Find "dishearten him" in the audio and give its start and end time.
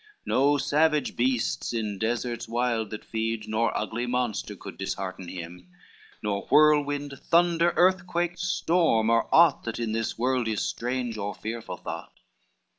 4.79-5.69